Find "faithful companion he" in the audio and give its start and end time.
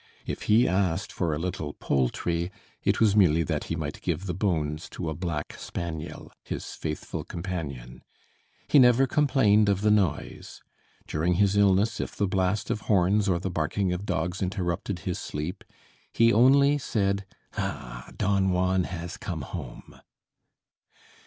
6.73-8.79